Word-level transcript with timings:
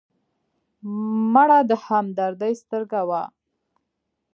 مړه 1.33 1.59
د 1.69 1.71
همدردۍ 1.85 2.53
سترګه 2.61 3.01
وه 3.09 3.23